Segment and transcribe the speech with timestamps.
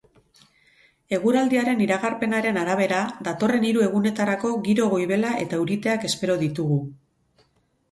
[1.17, 6.83] Eguraldiaren iragarpenaren arabera, datorren hiru egunetarako giro goibela eta euriteak espero ditugu.